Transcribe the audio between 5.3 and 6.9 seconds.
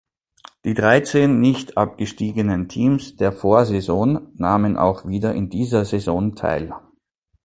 in dieser Saison teil.